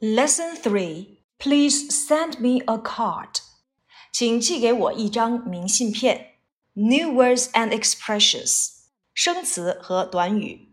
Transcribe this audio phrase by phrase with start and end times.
[0.00, 3.40] Lesson 3 Please send me a card.
[4.12, 6.36] 请寄给我一张明信片。
[6.74, 8.70] New words and expressions.
[9.12, 10.68] 生词和短语。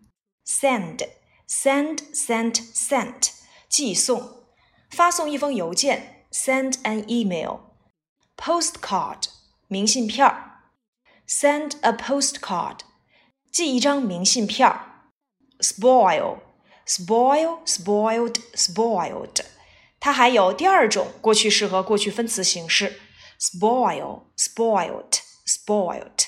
[0.46, 1.08] Send,
[1.48, 3.32] send, sent, sent.
[3.68, 4.44] 寄送。
[4.90, 6.26] 发送一封邮件。
[6.32, 7.60] Send an email.
[8.38, 9.24] Postcard.
[9.68, 10.72] 明信片儿。
[11.28, 12.80] Send a postcard.
[13.52, 15.12] 寄一张明信片儿。
[15.60, 16.40] Spoil.
[16.86, 19.42] spoil, spoiled, spoiled。
[20.00, 23.00] 它还有第二种过去式和过去分词形式：
[23.40, 26.26] spoil, spoiled, spoiled。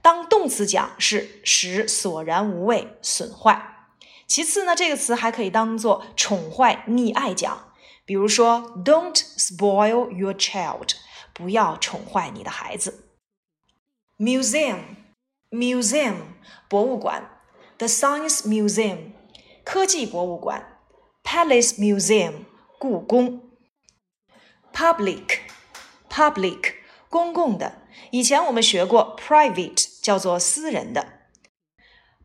[0.00, 3.88] 当动词讲是使索然无味、损坏。
[4.26, 7.72] 其次呢，这个词还可以当做宠坏、溺爱讲。
[8.04, 10.94] 比如说，Don't spoil your child，
[11.32, 13.10] 不要宠坏你的孩子。
[14.18, 14.80] Museum,
[15.50, 16.16] museum，
[16.68, 17.28] 博物馆。
[17.78, 19.12] The Science Museum
[19.69, 20.79] 科技博物馆
[21.25, 22.45] ，Palace Museum，
[22.79, 23.41] 故宫。
[24.73, 26.75] Public，public，
[27.09, 27.81] 公共的。
[28.11, 31.05] 以前我们学过，private 叫做私人的。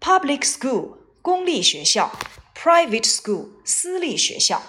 [0.01, 2.13] Public school，公立学校
[2.55, 4.63] ；private school，私立学校。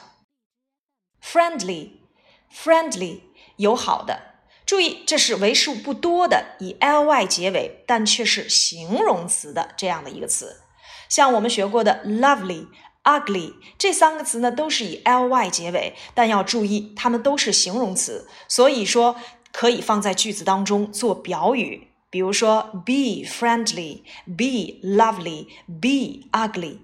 [1.23, 3.19] Friendly，friendly，
[3.57, 4.33] 友好的。
[4.65, 10.62] 注意，这是为数不多的以 ly 结尾，但却是形容词的这样的一个词。
[11.12, 19.16] 像我们学过的 lovely、ugly 这三个词呢，都是以 ly 结尾，但要注意，它们都是形容词，所以说
[19.52, 21.88] 可以放在句子当中做表语。
[22.10, 26.78] 比如说，be friendly、be lovely、be ugly。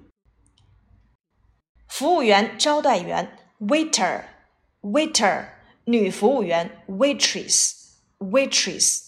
[1.88, 5.46] 服务员、招待员，waiter、waiter，
[5.84, 9.00] 女服务员，waitress、waitress。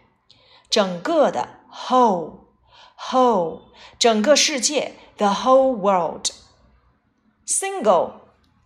[0.71, 3.61] 整个的 whole，whole
[3.99, 8.12] 整个世界 the whole world。single。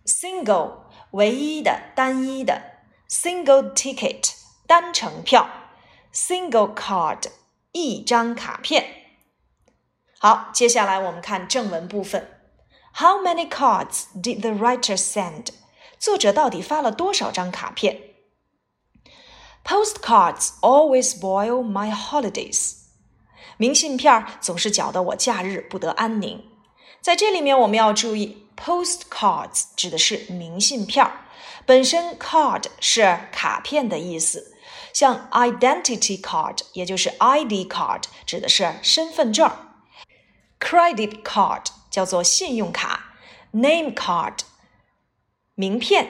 [0.05, 2.61] single 唯一的、单一的；
[3.09, 4.33] single ticket
[4.67, 5.45] 单程票；
[6.13, 7.27] single card
[7.71, 8.85] 一张卡片。
[10.19, 12.39] 好，接下来我们看正文部分。
[12.95, 15.47] How many cards did the writer send？
[15.97, 18.01] 作者到底发了多少张卡片？
[19.63, 22.77] Postcards always spoil my holidays。
[23.57, 26.43] 明信片总是搅得我假日不得安宁。
[27.06, 28.48] 在这里面，我们要注意。
[28.56, 31.20] Postcards 指的是明信片儿，
[31.64, 34.56] 本身 card 是卡片的意思，
[34.92, 39.48] 像 identity card 也就是 ID card 指的是身份证
[40.58, 43.14] ，credit card 叫做信用卡
[43.52, 44.38] ，name card
[45.54, 46.08] 名片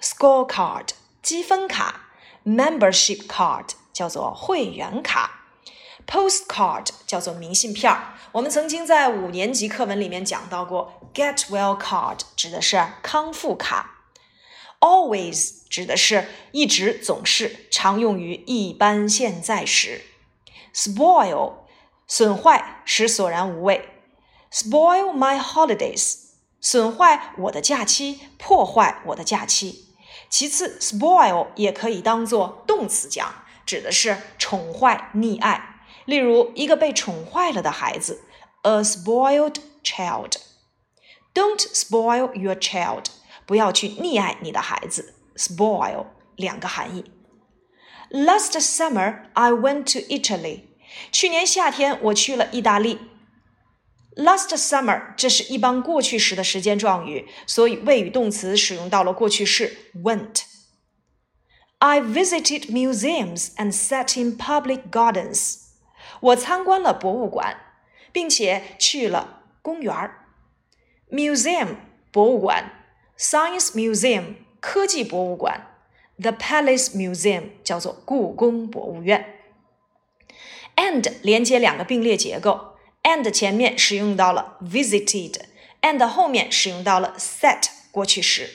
[0.00, 2.02] ，scorecard 积分卡
[2.44, 5.39] ，membership card 叫做会员卡。
[6.06, 10.94] Postcard 叫做明信片儿，我们曾经在五年级课文里面讲到过。
[11.12, 14.04] Get well card 指的是康复卡。
[14.78, 20.02] Always 指的是一直、总是，常用于一般现在时。
[20.72, 21.54] Spoil
[22.06, 23.88] 损坏，使索然无味。
[24.52, 26.14] Spoil my holidays
[26.60, 29.94] 损坏我的假期，破坏我的假期。
[30.28, 35.69] 其次，spoil 也可以当做动词讲，指的是宠坏、溺爱。
[36.09, 38.23] 例如，一个被宠坏了的孩子，
[38.63, 43.05] a spoiled child。Don't spoil your child，
[43.45, 45.15] 不要去溺爱你的孩子。
[45.35, 46.05] Spoil
[46.35, 47.11] 两个含义。
[48.09, 50.61] Last summer I went to Italy。
[51.11, 52.99] 去年夏天我去了意大利。
[54.15, 65.57] Last summer 这是一般过去时的时间状语，所以谓语动词使用到了过去式 went。I visited museums and sat in public gardens。
[66.20, 67.56] 我参观了博物馆，
[68.12, 70.26] 并且去了公园儿。
[71.10, 71.76] Museum
[72.12, 72.72] 博物馆
[73.18, 75.66] ，Science Museum 科技博物馆
[76.20, 79.38] ，The Palace Museum 叫做故宫博物院。
[80.76, 88.48] And 连接两个并列结构，and 前面使用到了 visited，and 后面使用到了 set 过去时。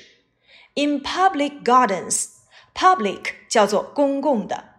[0.75, 4.74] In public gardens，public 叫做公共的。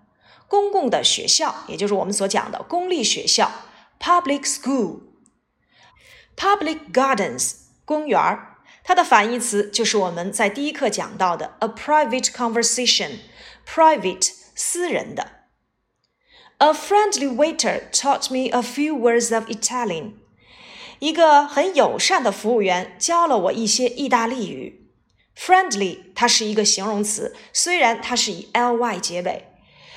[0.49, 3.51] 公共的学校，也就是我们所讲的公立学校
[4.01, 7.55] ，public school，public gardens，
[7.85, 8.59] 公园儿。
[8.85, 15.33] 它的反义词就是我们在第一课讲到的 a private conversation，private 私人的
[16.59, 20.13] A friendly waiter taught me a few words of Italian.
[21.01, 24.91] 一个很友善的服务员教了我一些意大利语。
[25.37, 29.53] Friendly 它是一个形容词，虽然它是以 ly 结尾。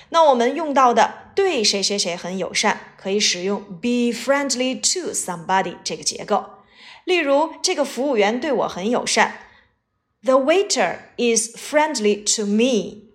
[0.10, 6.46] 那我们用到的对谁谁谁很友善，可以使用 be friendly to somebody 这个结构。
[7.06, 9.40] 例如，这个服务员对我很友善。
[10.22, 13.10] The waiter is friendly to me.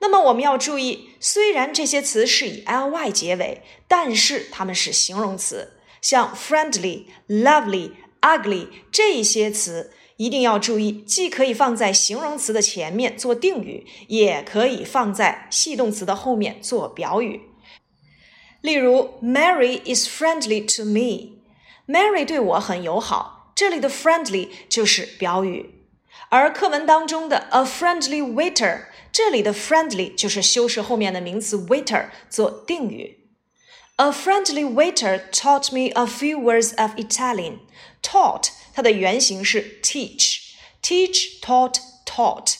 [0.00, 5.74] 那么我们要注意，虽然这些词是以 ly 结尾，但是它们是形容词。
[6.00, 17.41] 像 friendly、lovely、ugly 这些词，一定要注意，既可以放在形容词的前面做定语，也可以放在系动词的后面做表语。
[18.61, 21.37] 例如，Mary is friendly to me.
[21.87, 23.53] Mary 对我很友好。
[23.55, 25.87] 这里的 friendly 就是表语，
[26.29, 28.85] 而课文当中的 a friendly waiter。
[29.11, 33.29] 这里的 friendly 就是修饰后面的名词 waiter 做定语。
[33.95, 37.59] A friendly waiter taught me a few words of Italian.
[38.03, 42.54] Taught 它的原型是 teach，teach taught taught。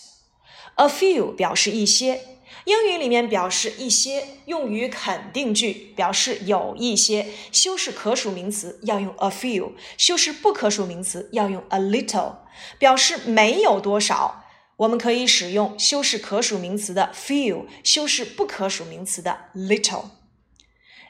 [0.77, 2.21] A few 表示一些，
[2.65, 7.27] 英语里面表示一些用于肯定句，表示有一些。
[7.51, 12.37] 修饰可数名词要用 a few，修饰不可数名词要用 a little，
[12.79, 14.45] 表示没有多少。
[14.77, 20.07] 我们可以使用修饰可数名词的 few，修饰不可数名词的 little。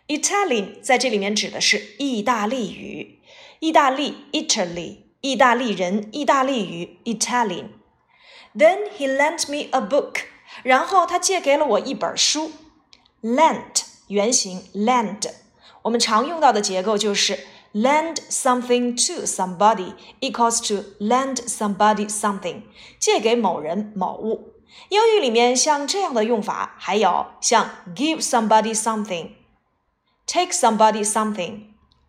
[0.09, 3.21] Italian 在这里面指的是意大利语，
[3.62, 10.22] 意大利 Italy，意大利人，意大利语 Italian。Then he lent me a book，
[10.64, 12.52] 然后他借给了我一本书。
[13.22, 15.30] Lent 原型 lend，
[15.84, 17.40] 我们常用到的结构就是。
[17.74, 22.64] lend something to somebody equals to lend somebody something，
[22.98, 24.54] 借给某人某物。
[24.90, 31.04] 英语里面像这样的用法还有像 give somebody something，take somebody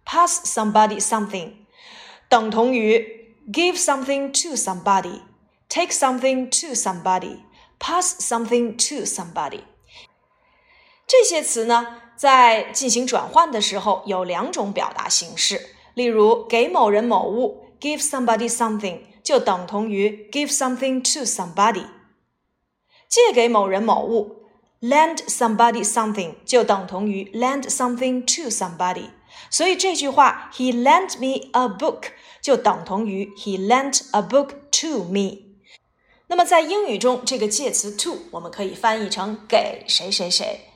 [0.04, 1.52] something，pass somebody something，
[2.28, 9.62] 等同于 give something to somebody，take something to somebody，pass something to somebody。
[11.06, 12.02] 这些词呢？
[12.16, 15.74] 在进行转换的时候，有两种表达形式。
[15.94, 21.86] 例如，给某人某物，give somebody something，就等同于 give something to somebody；
[23.08, 24.42] 借给某人某物，
[24.80, 29.10] lend somebody something，就等同于 lend something to somebody。
[29.49, 32.05] 所以这句话，He lent me a book，
[32.41, 34.49] 就等同于 He lent a book
[34.81, 35.39] to me。
[36.27, 40.69] 那么在英语中，这个介词 to 我们可以翻译成给谁谁谁。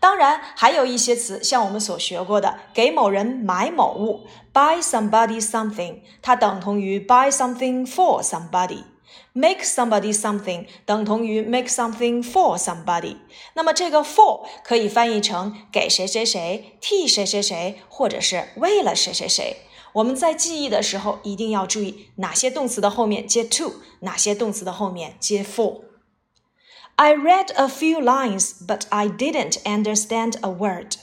[0.00, 8.84] 当然，还有一些词，像我们所学过的，给某人买某物，buy somebody something，它等同于 buy something for somebody
[9.33, 13.17] somebody；make somebody something 等同于 make something for somebody。
[13.53, 19.57] 那么这个 for 可以翻译成给谁谁谁，替谁谁谁，或者是为了谁谁谁。
[19.93, 30.95] 我们在记忆的时候一定要注意哪些动词的后面接 to，哪些动词的后面接 for。I read a few lines, but I didn't understand a word.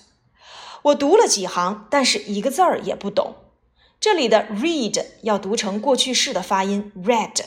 [0.82, 3.34] 我读了几行，但是一个字儿也不懂。
[3.98, 7.40] 这里的 read 要读成过去式的发音 read。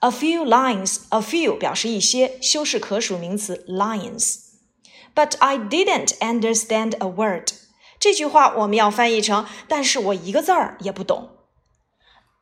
[0.00, 7.50] A few lines, a few 表示一些，修饰可数名词 lines。But I didn't understand a word。
[7.98, 11.30] 这句话我们要翻译成，但是我一个字儿也不懂。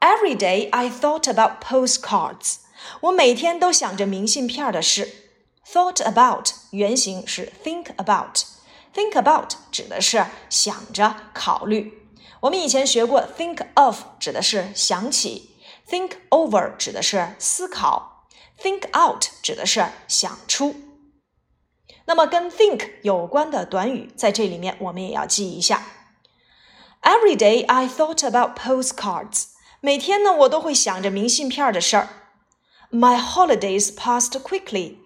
[0.00, 2.56] Every day I thought about postcards。
[3.02, 5.30] 我每天都想着明信片的事。
[5.64, 12.08] Thought about 原型是 think about，think about 指的是想着、考虑。
[12.40, 15.50] 我们以前学过 think of 指的是想起
[15.89, 18.27] ，think over 指的是思考
[18.61, 20.75] ，think out 指的是想出。
[22.05, 25.83] 那么跟 think 有关的短语在这里面我们也要记一下。
[27.01, 29.47] Every day I thought about postcards。
[29.81, 32.09] 每天呢我都会想着明信片的事儿。
[32.89, 34.97] My holidays passed quickly。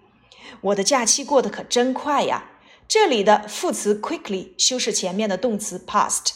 [0.60, 2.50] 我的假期过得可真快呀！
[2.86, 6.32] 这里的副词 quickly 修饰前面的动词 past，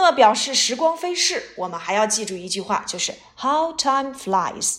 [0.00, 4.78] 那么表示时光飞逝，我们还要记住一句话，就是 how time flies，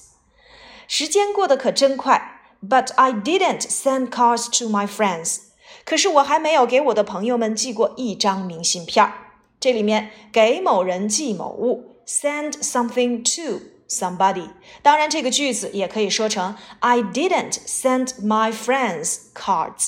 [0.88, 2.42] 时间过得可真快。
[2.68, 5.40] But I didn't send cards to my friends，
[5.86, 9.14] 可是我还没有给我的朋友们寄过一张明信片儿。
[9.60, 14.50] 这里面给某人寄某物，send something to。somebody。
[14.82, 19.88] 当然，这个句子也可以说成 I didn't send my friends cards.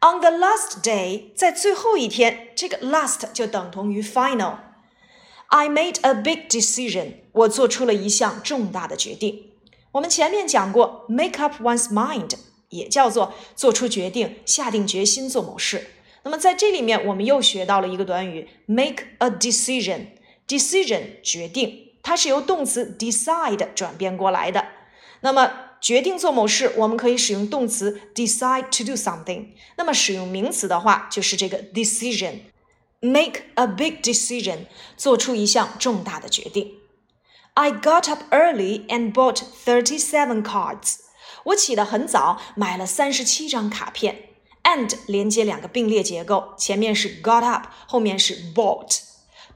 [0.00, 4.58] On the last day，在最后一天，这个 last 就等同于 final。
[5.48, 9.50] I made a big decision，我做出了一项重大的决定。
[9.92, 12.30] 我们前面讲过，make up one's mind
[12.68, 15.90] 也叫做做出决定、下定决心做某事。
[16.22, 20.08] 那么在这里面，我们又学到了一个短语，make a decision。
[20.46, 24.66] decision 决定，它是由动词 decide 转变过来的。
[25.22, 29.48] 那么决定做某事，我们可以使用动词 decide to do something。
[29.76, 32.40] 那么使用名词的话，就是这个 decision。
[33.00, 34.66] make a big decision，
[34.96, 36.74] 做出一项重大的决定。
[37.54, 40.96] I got up early and bought thirty-seven cards。
[41.44, 44.24] 我起得很早，买了三十七张卡片。
[44.64, 49.07] and 连接两个并列结构，前面是 got up，后面是 bought。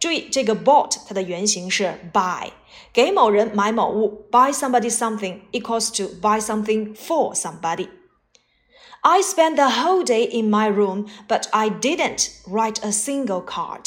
[0.01, 2.49] 注意这个 bought 它的原型是 buy，
[2.93, 11.07] 给某人买某物，buy somebody something equals to buy something for somebody。I spent the whole day in my room,
[11.27, 13.85] but I didn't write a single card.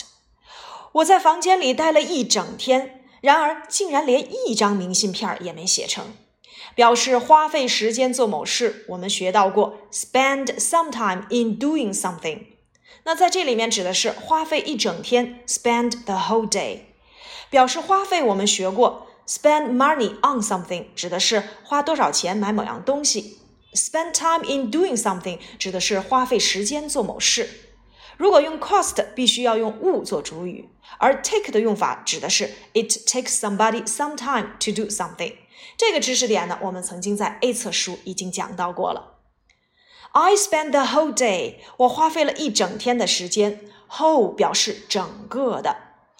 [0.92, 6.06] 我在房间里待了一整天，然而竟然连一张明信片也没写成。
[6.74, 12.46] 表示花费时间做某事，我们学到过 spend some time in doing something。
[13.05, 16.79] 那在这里面指的是花费一整天，spend the whole day。
[17.51, 23.37] 表示花费我们学过 spend money on something，指的是花多少钱买某样东西。
[23.75, 27.47] spend time in doing something 指的是花费时间做某事。
[28.17, 35.35] 如果用 cost，必须要用物做主语，而 take 的用法指的是 it takes somebody some time to do something。
[35.77, 39.14] 这个知识点呢，我们曾经在 A 册书已经讲到过了。
[40.17, 43.59] I spent the whole day，我花费了一整天的时间。
[43.97, 45.75] whole 表示整个的，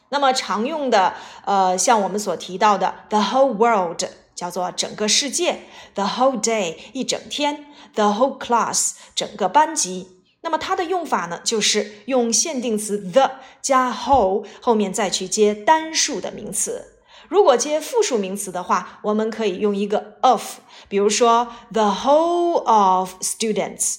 [0.09, 1.13] 那么常用的，
[1.45, 4.03] 呃，像我们所提到的 the whole world
[4.35, 5.61] 叫做整个世界
[5.93, 10.21] ，the whole day 一整天，the whole class 整个班级。
[10.41, 16.94] 那么它的用法呢，就是用限定词 the 加 whole 后面再去接单数的名词。
[17.27, 23.97] 如果接复数名词的话，我们可以用一个 of，比如说 the whole of students。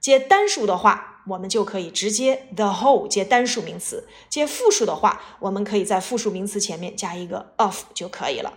[0.00, 4.08] 接单数的话，我们就可以直接 the whole 接单数名词。
[4.28, 8.54] 接复数的话，我们可以在复数名词前面加一个 of 就可以了。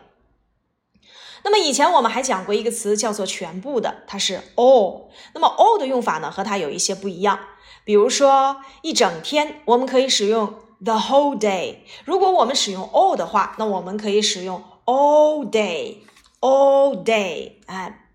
[1.43, 5.09] 那么以前我们还讲过一个词叫做全部的，它是 all。
[5.33, 7.39] 那么 all 的用法呢，和它有一些不一样。
[7.83, 10.53] 比如说一整天，我们可以使用。
[10.82, 11.78] the whole day。
[12.04, 17.52] 如果我们使用 all 的话，那我们可以使用 all day，all day。
[17.66, 18.08] 哎，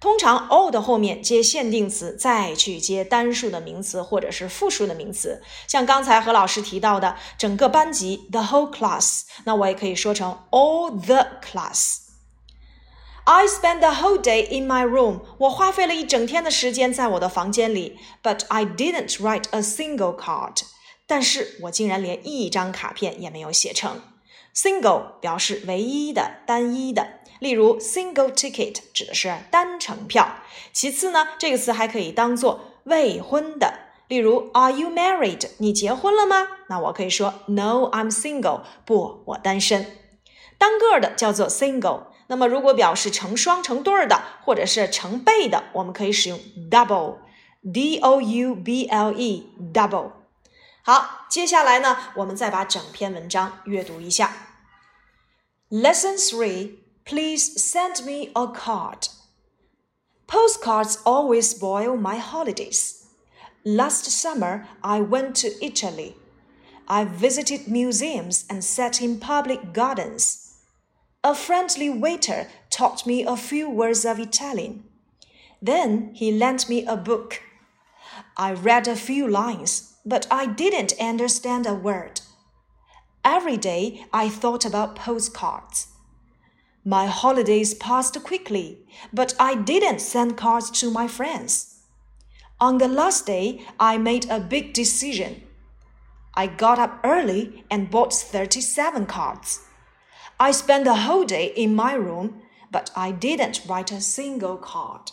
[0.00, 5.42] 通常 all 的后面接限定词，再去接单数的名词或者是复数的名词。
[5.66, 15.20] 像刚才何老师提到的整个班级 the whole class，那我也可以说成 all the class。I spent the whole day in my room.
[15.38, 20.60] 我花费了一整天的时间在我的房间里，but I didn't write a single card.
[21.09, 23.99] 但是我竟然连一张卡片也没有写成。
[24.55, 27.07] Single 表示唯一的、单一的，
[27.39, 30.35] 例如 single ticket 指的是单程票。
[30.71, 33.73] 其次呢，这个词还可以当做未婚的，
[34.07, 35.49] 例如 Are you married？
[35.57, 36.47] 你结婚了吗？
[36.67, 38.61] 那我可以说 No，I'm single。
[38.85, 39.87] 不，我单身。
[40.59, 42.03] 单个的叫做 single。
[42.27, 46.39] 那么如果表示成双成对儿的，或者是成倍的，我们可以使用
[46.69, 50.18] double，d o u b l e，double。
[50.88, 54.32] 好，接下来呢，我们再把整篇文章阅读一下。
[55.70, 56.78] Lesson three.
[57.06, 59.08] Please send me a card.
[60.26, 63.02] Postcards always spoil my holidays.
[63.62, 66.14] Last summer, I went to Italy.
[66.86, 70.54] I visited museums and sat in public gardens.
[71.22, 74.84] A friendly waiter taught me a few words of Italian.
[75.60, 77.40] Then he lent me a book.
[78.36, 82.21] I read a few lines but I didn't understand a word.
[83.23, 85.87] Every day I thought about postcards.
[86.85, 88.79] My holidays passed quickly,
[89.13, 91.79] but I didn't send cards to my friends.
[92.59, 95.43] On the last day, I made a big decision.
[96.33, 99.65] I got up early and bought 37 cards.
[100.39, 102.41] I spent the whole day in my room,
[102.71, 105.11] but I didn't write a single card.